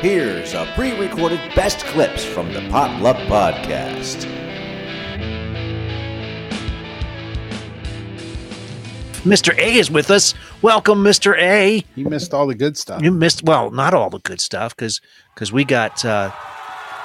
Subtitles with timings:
[0.00, 4.24] Here's a pre recorded best clips from the Potluck Podcast.
[9.24, 9.54] Mr.
[9.58, 10.32] A is with us.
[10.62, 11.36] Welcome, Mr.
[11.36, 11.84] A.
[11.96, 13.02] You missed all the good stuff.
[13.02, 15.02] You missed well, not all the good stuff because
[15.34, 16.32] because we got uh,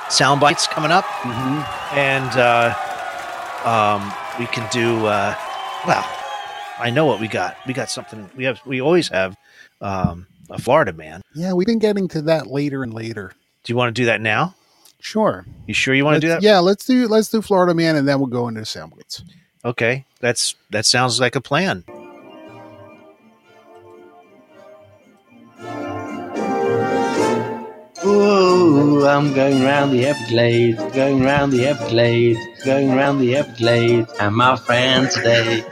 [0.08, 1.04] sound bites coming up,
[1.94, 2.74] and uh,
[3.66, 4.10] um,
[4.40, 5.36] we can do uh,
[5.86, 6.10] well.
[6.80, 7.58] I know what we got.
[7.68, 8.30] We got something.
[8.38, 8.62] We have.
[8.66, 9.36] We always have
[9.82, 11.22] um, a Florida man.
[11.34, 13.32] Yeah, we've been getting to that later and later.
[13.64, 14.56] Do you want to do that now?
[15.00, 15.46] Sure.
[15.68, 16.42] You sure you want to do that?
[16.42, 19.22] Yeah, let's do let's do Florida Man and then we'll go into soundbites.
[19.64, 21.84] Okay, that's that sounds like a plan.
[28.04, 34.36] Ooh, I'm going round the Everglades, going round the Everglades, going round the Everglades, and
[34.36, 35.64] my friend today.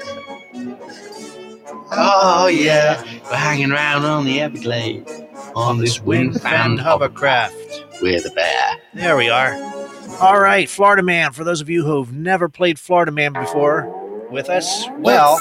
[1.91, 5.11] Oh yeah, we're hanging around on the Everglades
[5.55, 7.83] on this wind fan hovercraft.
[7.99, 8.75] with a bear.
[8.93, 9.55] There we are.
[10.21, 11.31] All right, Florida Man.
[11.31, 13.89] For those of you who've never played Florida Man before
[14.29, 15.39] with us, well,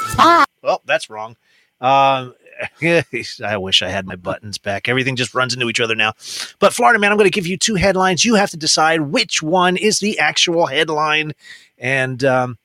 [0.62, 1.36] well, that's wrong.
[1.82, 2.34] Um,
[2.82, 4.88] I wish I had my buttons back.
[4.88, 6.14] Everything just runs into each other now.
[6.60, 8.24] But Florida Man, I'm going to give you two headlines.
[8.24, 11.32] You have to decide which one is the actual headline,
[11.76, 12.56] and um,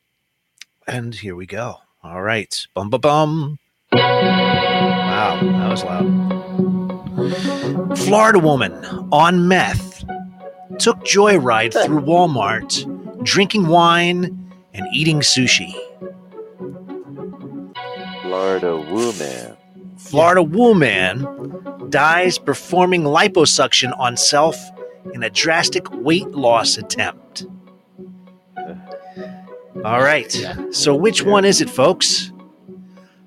[0.88, 1.80] and here we go.
[2.02, 3.60] All right, bum bum bum.
[3.98, 6.08] Wow, that was loud.
[7.98, 8.73] Florida woman
[9.12, 10.06] on meth
[10.80, 15.73] took joyride through Walmart, drinking wine and eating sushi.
[18.22, 19.58] Florida woman.
[19.98, 24.58] Florida woman dies performing liposuction on self
[25.14, 27.45] in a drastic weight loss attempt.
[29.86, 30.32] All right.
[30.72, 32.27] So, which one is it, folks?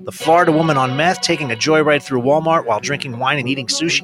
[0.00, 3.66] The Florida woman on meth taking a joyride through Walmart while drinking wine and eating
[3.66, 4.02] sushi?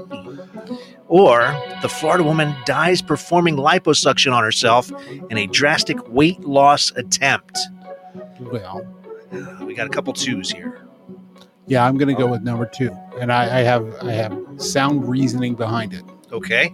[1.09, 1.39] Or
[1.83, 4.91] the Florida woman dies performing liposuction on herself
[5.31, 7.59] in a drastic weight loss attempt?
[8.41, 8.87] Well,
[9.63, 10.83] We got a couple twos here.
[11.67, 12.91] yeah, I'm gonna go with number two.
[13.19, 16.05] And I, I have I have sound reasoning behind it.
[16.33, 16.73] Okay.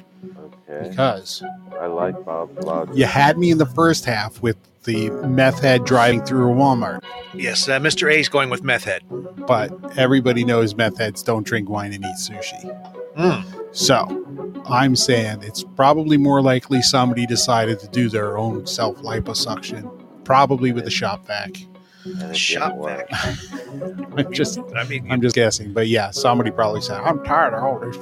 [0.68, 0.88] Okay.
[0.90, 1.42] Because
[1.80, 2.96] I like Bob's logic.
[2.96, 7.02] you had me in the first half with the meth head driving through a Walmart.
[7.34, 8.12] Yes, uh, Mr.
[8.12, 9.02] A is going with meth head.
[9.46, 13.14] But everybody knows meth heads don't drink wine and eat sushi.
[13.16, 13.74] Mm.
[13.74, 19.90] So I'm saying it's probably more likely somebody decided to do their own self liposuction,
[20.24, 21.56] probably with a shop vac.
[22.04, 23.08] and Shop vac.
[24.16, 27.62] I'm just I mean, I'm just guessing, but yeah, somebody probably said, "I'm tired of
[27.62, 27.96] all this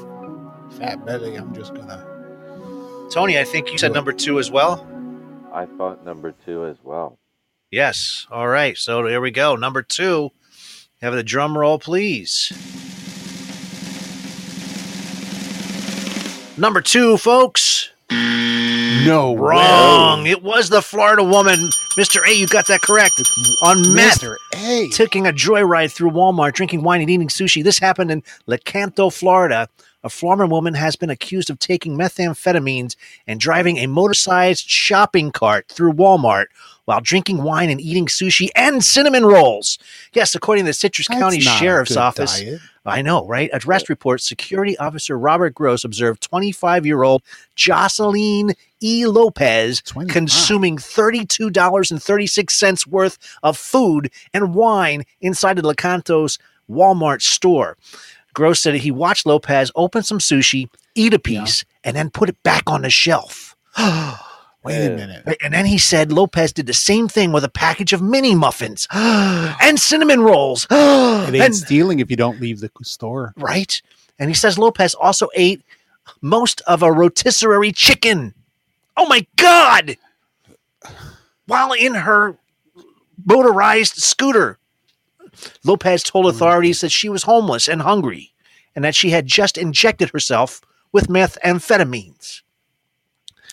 [0.78, 1.36] fat belly.
[1.36, 2.06] I'm just gonna."
[3.10, 4.86] Tony, I think you said number two as well.
[5.52, 7.18] I thought number two as well.
[7.70, 8.26] Yes.
[8.30, 8.76] All right.
[8.76, 9.56] So here we go.
[9.56, 10.30] Number two.
[11.00, 12.52] Have the drum roll, please.
[16.58, 17.88] Number two, folks.
[18.10, 20.26] No, Wrong.
[20.26, 21.58] It was the Florida woman.
[21.96, 22.20] Mr.
[22.28, 23.14] A, you got that correct.
[23.62, 24.22] On meth.
[24.22, 24.90] Mister A.
[24.90, 27.64] taking a joyride through Walmart, drinking wine and eating sushi.
[27.64, 29.68] This happened in Lecanto, Florida.
[30.02, 32.96] A Florida woman has been accused of taking methamphetamines
[33.26, 36.46] and driving a motor-sized shopping cart through Walmart
[36.86, 39.78] while drinking wine and eating sushi and cinnamon rolls.
[40.12, 42.60] Yes, according to the Citrus That's County a Sheriff's Office, diet.
[42.86, 43.50] I know, right?
[43.52, 47.22] Arrest report security officer Robert Gross observed 25 year old
[47.54, 49.06] Jocelyn E.
[49.06, 50.12] Lopez 25.
[50.12, 56.38] consuming $32.36 worth of food and wine inside the Lecanto's
[56.70, 57.76] Walmart store.
[58.34, 62.42] Gross said he watched Lopez open some sushi, eat a piece, and then put it
[62.42, 63.56] back on the shelf.
[64.62, 65.38] Wait a minute.
[65.42, 68.86] And then he said Lopez did the same thing with a package of mini muffins
[68.92, 70.66] and cinnamon rolls.
[70.70, 70.74] It
[71.34, 73.32] ain't and stealing if you don't leave the store.
[73.36, 73.80] right?
[74.18, 75.62] And he says Lopez also ate
[76.20, 78.34] most of a rotisserie chicken.
[78.96, 79.96] Oh my God!
[81.46, 82.36] While in her
[83.24, 84.58] motorized scooter,
[85.64, 86.36] Lopez told mm-hmm.
[86.36, 88.32] authorities that she was homeless and hungry
[88.74, 90.60] and that she had just injected herself
[90.92, 92.42] with methamphetamines.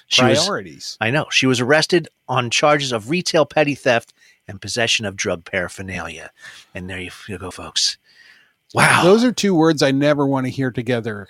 [0.07, 0.97] She was, Priorities.
[1.01, 1.25] I know.
[1.31, 4.13] She was arrested on charges of retail petty theft
[4.47, 6.31] and possession of drug paraphernalia.
[6.73, 7.97] And there you, you go, folks.
[8.73, 9.03] Wow.
[9.03, 11.27] Those are two words I never want to hear together.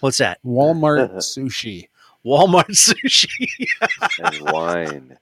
[0.00, 0.38] What's that?
[0.44, 1.88] Walmart sushi.
[2.24, 3.48] Walmart sushi.
[4.18, 5.18] And wine.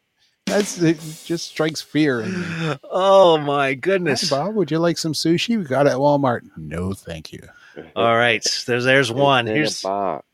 [0.46, 0.98] That's it.
[1.24, 2.76] Just strikes fear in me.
[2.90, 4.28] oh my Hey, goodness.
[4.28, 5.56] Bob, would you like some sushi?
[5.58, 6.42] We got it at Walmart.
[6.56, 7.40] No, thank you.
[7.96, 8.46] All right.
[8.66, 9.46] There's there's one.
[9.46, 10.26] Here's box.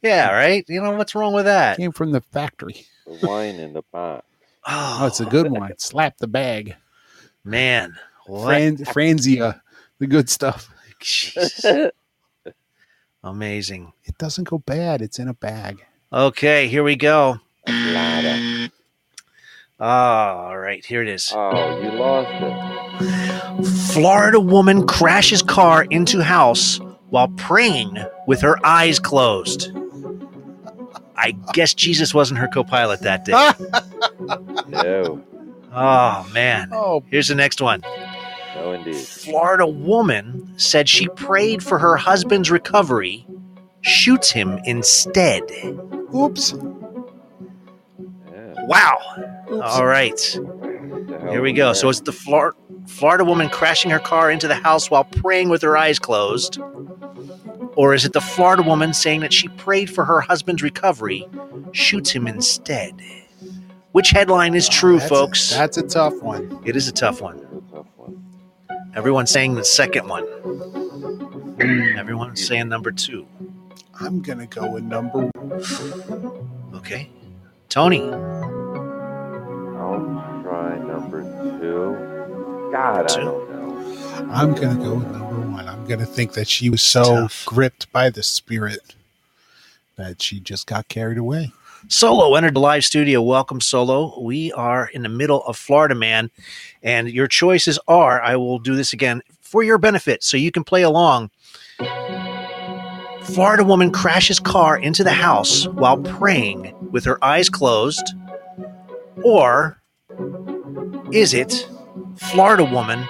[0.00, 0.64] yeah, right.
[0.68, 1.76] You know what's wrong with that?
[1.76, 2.86] Came from the factory.
[3.06, 4.24] The wine in the box.
[4.66, 5.72] Oh, oh it's a good one.
[5.78, 6.76] Slap the bag.
[7.44, 7.94] man.
[8.26, 8.46] What?
[8.46, 9.60] Fran- Franzia,
[9.98, 10.70] the good stuff.
[11.00, 11.90] Jesus.
[13.24, 13.92] Amazing.
[14.04, 15.02] It doesn't go bad.
[15.02, 15.84] It's in a bag.
[16.12, 17.40] Okay, here we go.
[19.82, 20.48] Florida.
[20.48, 21.32] All right, here it is.
[21.34, 23.92] Oh, you lost it.
[23.92, 26.80] Florida woman crashes car into house
[27.10, 29.70] while praying with her eyes closed.
[31.16, 33.50] I guess Jesus wasn't her co-pilot that day.
[34.68, 35.22] No.
[35.74, 36.70] Oh man.
[36.72, 37.82] Oh, Here's the next one.
[38.54, 38.96] No, indeed.
[38.96, 43.26] Florida woman said she prayed for her husband's recovery,
[43.82, 45.42] shoots him instead.
[46.14, 46.54] oops.
[48.62, 48.66] Yeah.
[48.66, 48.98] Wow.
[49.50, 49.62] Oops.
[49.62, 50.38] All right.
[50.40, 51.68] What the hell Here we go.
[51.68, 51.76] that?
[51.76, 52.54] So it's the Flor-
[52.86, 56.58] Florida woman crashing her car into the house while praying with her eyes closed?
[57.76, 61.26] Or is it the Florida woman saying that she prayed for her husband's recovery,
[61.72, 62.94] shoots him instead?
[63.92, 65.50] Which headline is true, That's a- folks?
[65.50, 66.60] that's a tough one.
[66.64, 67.36] it is a tough one.
[67.38, 68.22] That's a tough one.
[68.94, 70.26] Everyone's saying the second one.
[71.98, 73.26] Everyone's saying number two.
[74.00, 75.26] I'm gonna go with number.
[75.26, 76.72] One.
[76.74, 77.08] Okay.
[77.68, 78.00] Tony.
[80.62, 81.22] I'll try number
[81.60, 82.70] two.
[82.72, 83.20] God, Two.
[83.20, 84.32] I don't know.
[84.32, 85.68] I'm gonna go with number one.
[85.68, 87.44] I'm gonna think that she was so Tough.
[87.46, 88.94] gripped by the spirit
[89.96, 91.52] that she just got carried away.
[91.88, 93.20] Solo entered the live studio.
[93.20, 94.18] Welcome, Solo.
[94.20, 96.30] We are in the middle of Florida Man,
[96.82, 100.64] and your choices are I will do this again for your benefit so you can
[100.64, 101.30] play along.
[103.24, 108.14] Florida woman crashes car into the house while praying with her eyes closed.
[109.24, 109.81] Or
[111.12, 111.68] is it
[112.16, 113.06] Florida woman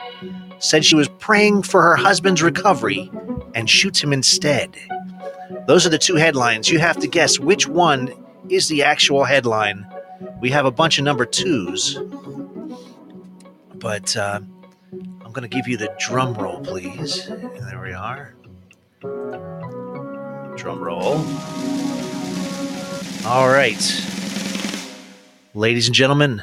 [0.58, 3.10] said she was praying for her husband's recovery
[3.54, 4.76] and shoots him instead?
[5.66, 6.68] Those are the two headlines.
[6.68, 8.12] You have to guess which one
[8.48, 9.86] is the actual headline.
[10.40, 11.98] We have a bunch of number twos,
[13.74, 14.40] but uh,
[14.92, 17.26] I'm going to give you the drum roll, please.
[17.26, 18.34] And there we are.
[20.56, 21.24] Drum roll.
[23.24, 23.80] All right.
[25.54, 26.42] Ladies and gentlemen,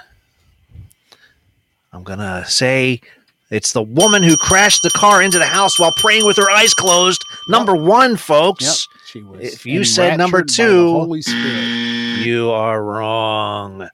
[1.99, 3.01] I'm going to say
[3.49, 6.73] it's the woman who crashed the car into the house while praying with her eyes
[6.73, 7.25] closed.
[7.49, 8.63] Number one, folks.
[8.63, 9.41] Yep, She was.
[9.41, 12.21] If you said number enraptured by the two-.
[12.23, 13.89] You are wrong.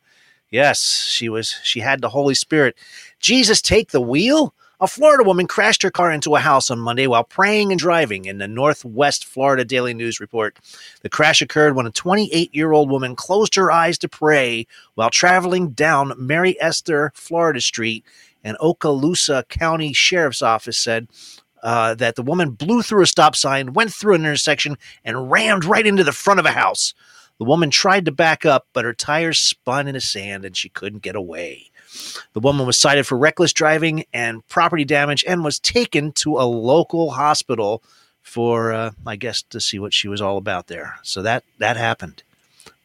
[0.51, 2.75] Yes, she was she had the Holy Spirit.
[3.19, 4.53] Jesus take the wheel?
[4.81, 8.25] A Florida woman crashed her car into a house on Monday while praying and driving
[8.25, 10.57] in the Northwest Florida Daily News report.
[11.01, 16.11] The crash occurred when a 28-year-old woman closed her eyes to pray while traveling down
[16.17, 18.03] Mary Esther Florida Street.
[18.43, 21.07] An Okaloosa County Sheriff's Office said
[21.63, 25.63] uh, that the woman blew through a stop sign, went through an intersection, and rammed
[25.63, 26.93] right into the front of a house.
[27.39, 30.67] The woman tried to back up, but her tires spun in the sand and she
[30.69, 31.71] couldn't get away.
[32.33, 36.45] The woman was cited for reckless driving and property damage and was taken to a
[36.45, 37.81] local hospital
[38.21, 40.95] for, uh, I guess, to see what she was all about there.
[41.03, 42.23] So that that happened.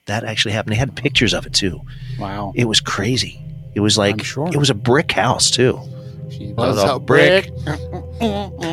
[0.07, 0.73] That actually happened.
[0.73, 1.81] They had pictures of it too.
[2.19, 2.53] Wow.
[2.55, 3.41] It was crazy.
[3.75, 4.49] It was like sure.
[4.49, 5.81] it was a brick house too.
[6.31, 7.51] She was was a a brick.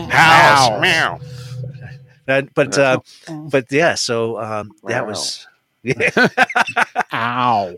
[0.10, 1.20] House, meow.
[2.26, 3.00] That- but uh,
[3.50, 3.96] but yeah.
[3.96, 5.10] So um, that Wow.
[5.10, 5.48] was
[7.14, 7.76] Ow.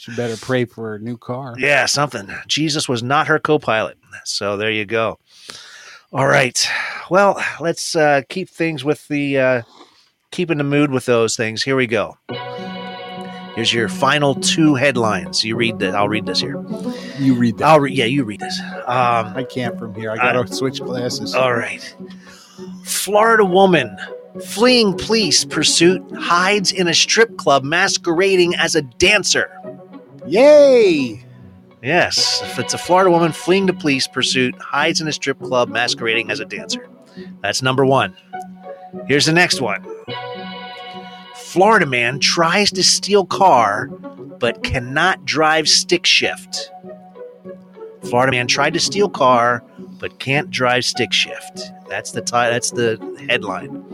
[0.00, 1.54] She better pray for a new car.
[1.58, 2.26] Yeah, something.
[2.46, 3.98] Jesus was not her co pilot.
[4.24, 5.18] So there you go.
[6.10, 6.66] All right.
[7.10, 9.62] Well, let's uh, keep things with the, uh,
[10.30, 11.62] keep in the mood with those things.
[11.62, 12.16] Here we go.
[13.54, 15.44] Here's your final two headlines.
[15.44, 15.94] You read that.
[15.94, 16.56] I'll read this here.
[17.18, 17.66] You read that.
[17.68, 17.94] I'll read.
[17.94, 18.58] Yeah, you read this.
[18.86, 20.12] Um, I can't from here.
[20.12, 21.34] I gotta switch glasses.
[21.34, 21.94] all right.
[22.84, 23.98] Florida woman
[24.44, 29.50] fleeing police pursuit hides in a strip club masquerading as a dancer.
[30.26, 31.24] Yay!
[31.82, 35.70] Yes, if it's a Florida woman fleeing the police pursuit, hides in a strip club
[35.70, 36.86] masquerading as a dancer.
[37.42, 38.14] That's number one.
[39.06, 39.84] Here's the next one
[41.34, 46.70] Florida man tries to steal car but cannot drive stick shift.
[48.02, 49.64] Florida man tried to steal car
[49.98, 51.72] but can't drive stick shift.
[51.88, 53.84] That's the ti- that's the headline.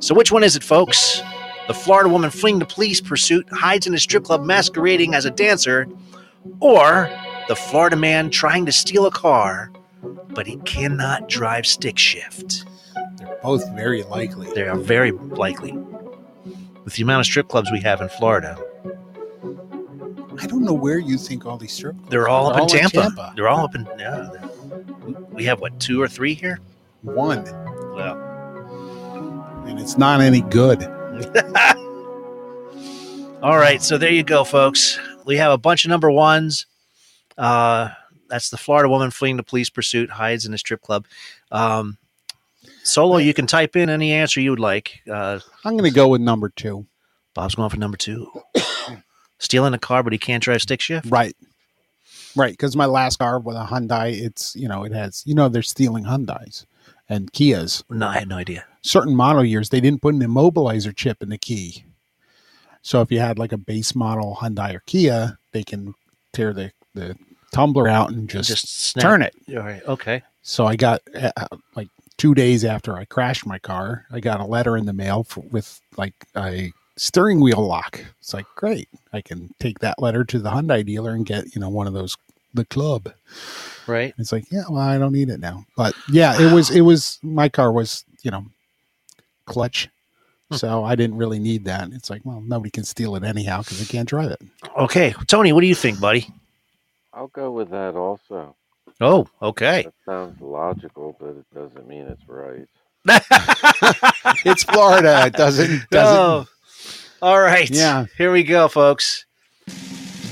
[0.00, 1.22] So which one is it, folks?
[1.68, 5.30] The Florida woman fleeing the police pursuit hides in a strip club masquerading as a
[5.30, 5.86] dancer,
[6.60, 7.08] or
[7.48, 9.72] the Florida man trying to steal a car,
[10.30, 12.64] but he cannot drive stick shift.
[13.16, 14.52] They're both very likely.
[14.52, 15.72] They are very likely.
[16.84, 18.58] With the amount of strip clubs we have in Florida,
[20.40, 21.96] I don't know where you think all these strip.
[21.96, 23.32] clubs they're all up in They're Tampa.
[23.36, 24.30] They're all up in yeah.
[25.30, 26.58] We have what two or three here?
[27.02, 27.44] One,
[27.94, 28.16] Well,
[29.66, 30.80] and it's not any good.
[33.42, 33.82] all right.
[33.82, 34.98] So there you go, folks.
[35.26, 36.64] We have a bunch of number ones.
[37.36, 37.90] Uh,
[38.28, 41.04] that's the Florida woman fleeing the police pursuit, hides in a strip club.
[41.50, 41.98] Um,
[42.82, 45.02] Solo, you can type in any answer you would like.
[45.10, 46.86] Uh, I'm going to go with number two.
[47.34, 48.30] Bob's going for number two.
[49.38, 51.10] Stealing a car, but he can't drive stick shift.
[51.10, 51.36] Right.
[52.34, 52.52] Right.
[52.52, 55.62] Because my last car was a Hyundai, it's, you know, it has, you know, they're
[55.62, 56.64] stealing Hyundais
[57.12, 57.82] and Kias.
[57.90, 58.64] No, I had no idea.
[58.82, 61.84] Certain model years, they didn't put an immobilizer chip in the key.
[62.82, 65.94] So if you had like a base model Hyundai or Kia, they can
[66.32, 67.16] tear the, the
[67.52, 69.02] tumbler out and just, Just snap.
[69.02, 69.34] turn it.
[69.50, 69.82] All right.
[69.86, 70.22] Okay.
[70.42, 74.44] So I got uh, like two days after I crashed my car, I got a
[74.44, 78.04] letter in the mail for, with like a steering wheel lock.
[78.20, 78.88] It's like great.
[79.12, 81.92] I can take that letter to the Hyundai dealer and get you know one of
[81.94, 82.16] those
[82.54, 83.12] the club.
[83.86, 84.14] Right.
[84.18, 85.64] It's like yeah, well I don't need it now.
[85.76, 88.46] But yeah, it was it was my car was you know
[89.46, 89.88] clutch.
[90.50, 90.56] Hmm.
[90.56, 91.90] So I didn't really need that.
[91.92, 94.42] It's like, well, nobody can steal it anyhow because they can't drive it.
[94.76, 95.14] Okay.
[95.26, 96.28] Tony, what do you think, buddy?
[97.12, 98.54] I'll go with that also.
[99.00, 99.82] Oh, okay.
[99.82, 102.68] That sounds logical, but it doesn't mean it's right.
[104.44, 105.26] It's Florida.
[105.26, 106.18] It doesn't doesn't.
[106.18, 106.46] Oh.
[107.20, 107.70] All right.
[107.70, 108.06] Yeah.
[108.16, 109.24] Here we go, folks.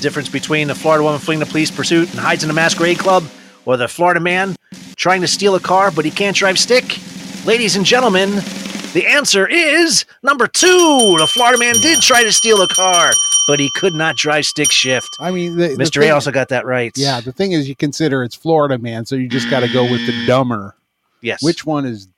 [0.00, 3.24] Difference between the Florida woman fleeing the police pursuit and hides in a masquerade club,
[3.66, 4.56] or the Florida man
[4.96, 6.98] trying to steal a car but he can't drive stick.
[7.46, 8.30] Ladies and gentlemen,
[8.92, 11.14] the answer is number two.
[11.18, 13.10] The Florida man did try to steal a car,
[13.46, 15.08] but he could not drive stick shift.
[15.20, 16.02] I mean, the, the Mr.
[16.04, 16.92] A also got that right.
[16.96, 19.82] Yeah, the thing is, you consider it's Florida man, so you just got to go
[19.84, 20.74] with the dumber.
[21.22, 21.42] Yes.
[21.42, 22.08] Which one is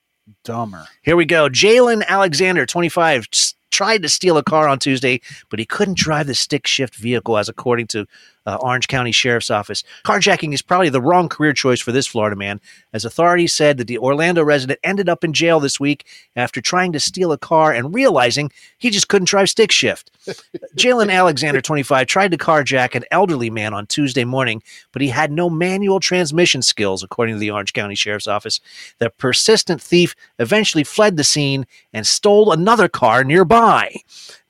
[0.45, 0.87] dumber?
[1.03, 1.49] Here we go.
[1.49, 6.29] Jalen Alexander, 25, s- tried to steal a car on Tuesday, but he couldn't drive
[6.29, 8.07] the stick shift vehicle, as according to
[8.47, 9.85] uh, Orange County Sheriff's Office.
[10.05, 12.61] Carjacking is probably the wrong career choice for this Florida man,
[12.93, 16.07] as authorities said that the Orlando resident ended up in jail this week
[16.37, 20.11] after trying to steal a car and realizing he just couldn't drive stick shift.
[20.77, 25.33] Jalen Alexander, 25, tried to carjack an elderly man on Tuesday morning, but he had
[25.33, 28.61] no manual transmission skills, according to the Orange County Sheriff's Office.
[28.99, 33.97] The persistent thief eventually fled the scene and stole another car nearby.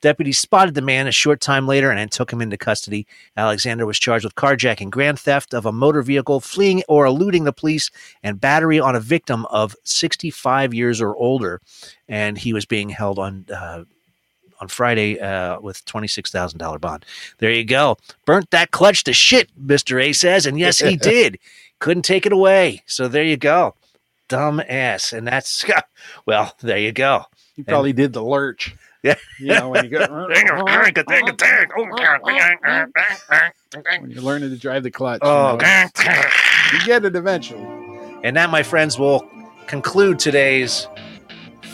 [0.03, 3.07] Deputies spotted the man a short time later and took him into custody.
[3.37, 7.53] Alexander was charged with carjacking, grand theft of a motor vehicle, fleeing or eluding the
[7.53, 7.89] police,
[8.21, 11.61] and battery on a victim of 65 years or older.
[12.09, 13.85] And he was being held on uh,
[14.59, 17.05] on Friday uh, with twenty six thousand dollar bond.
[17.37, 17.95] There you go.
[18.25, 21.39] Burnt that clutch to shit, Mister A says, and yes, he did.
[21.79, 22.83] Couldn't take it away.
[22.85, 23.75] So there you go.
[24.27, 25.63] Dumb ass, and that's
[26.25, 26.55] well.
[26.61, 27.23] There you go.
[27.55, 28.75] He probably did the lurch.
[29.03, 29.15] Yeah.
[29.39, 30.63] You know, when, you go, when you're
[34.21, 35.21] learning to drive the clutch.
[35.21, 35.89] you Oh, know,
[36.71, 37.63] you get it eventually.
[38.23, 39.27] and that, my friends, will
[39.67, 40.87] conclude today's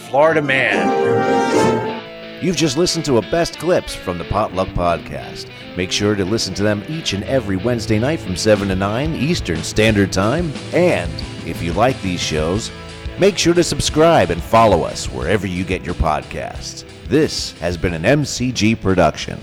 [0.09, 1.97] Florida Man.
[2.43, 5.49] You've just listened to a best clips from the Potluck Podcast.
[5.75, 9.15] Make sure to listen to them each and every Wednesday night from 7 to 9
[9.15, 10.51] Eastern Standard Time.
[10.73, 11.11] And
[11.45, 12.71] if you like these shows,
[13.19, 16.85] make sure to subscribe and follow us wherever you get your podcasts.
[17.07, 19.39] This has been an MCG production.